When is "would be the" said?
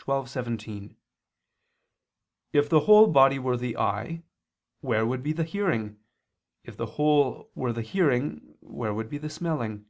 5.06-5.44, 8.92-9.30